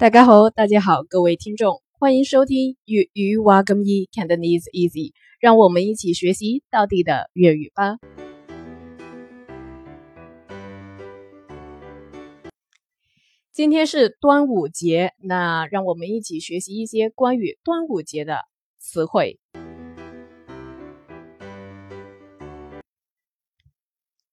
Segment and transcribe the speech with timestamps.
[0.00, 7.98] 大家好，大家好，各位听众，欢迎收听粤语话咁易，Cantonese Easy，让我们一起学习到底的粤语吧。
[13.50, 18.42] 今天是端午节，那让我们一起学习一些关于端午节的
[18.78, 19.40] 词汇。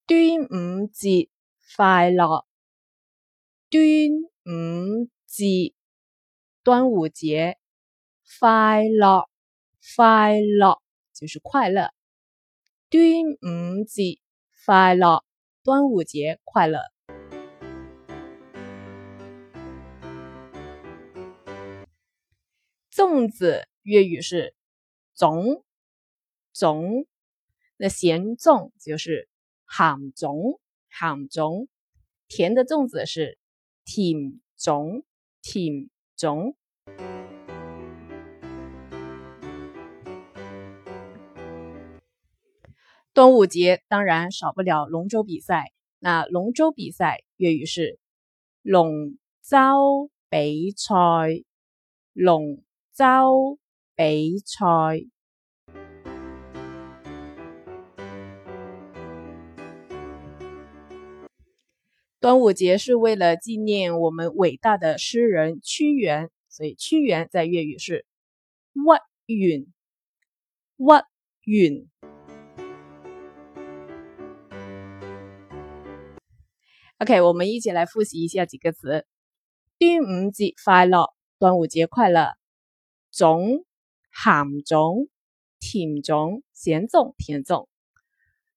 [0.05, 1.27] 端午节
[1.75, 2.45] 快乐！
[3.71, 3.81] 端
[4.45, 5.73] 午节，
[6.63, 7.57] 端午节，
[8.39, 9.27] 快乐，
[9.97, 10.81] 快乐
[11.13, 11.91] 就是快乐。
[12.89, 14.19] 端午节
[14.63, 15.25] 快乐，
[15.61, 16.79] 端午节快乐。
[22.89, 24.55] 粽子粤语是
[25.17, 25.63] 粽，
[26.55, 27.07] 粽，
[27.75, 29.27] 那咸粽就是
[29.67, 30.59] 咸粽，
[30.89, 31.67] 咸粽，
[32.29, 33.37] 甜的粽子是
[33.83, 35.03] 甜粽。
[35.47, 36.55] 甜粽。
[43.13, 45.71] 端午节当然少不了龙舟比赛。
[45.99, 47.99] 那龙舟比赛粤语是
[48.63, 51.43] 龙舟比赛，
[52.11, 53.59] 龙舟
[53.95, 55.14] 比赛。
[62.25, 68.03] 端午节是为了纪念我们伟大的诗人屈原，所以屈原在粤语是
[69.27, 69.67] 屈原，
[71.43, 71.87] 屈原。
[76.97, 79.05] OK，我们一起来复习一下几个词：
[79.77, 82.31] 端午节快乐，端午节快乐；
[83.13, 83.65] 粽，
[84.11, 85.09] 咸粽，
[85.59, 87.67] 甜粽，咸粽，甜粽；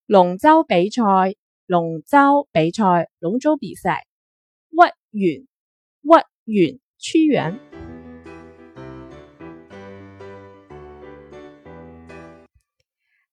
[0.06, 1.38] 龙舟比赛。
[1.69, 4.06] 龙舟比赛，龙舟比赛，
[4.70, 5.47] 屈原，
[6.47, 7.60] 屈原，屈原。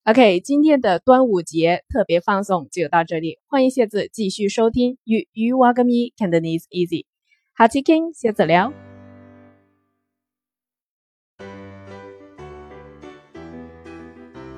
[0.04, 7.06] OK，今天的端午节特别放送就到这里，欢迎下次继续收听粤语哇个咪 Cantonese Easy，
[7.56, 8.70] 下次见，下次聊。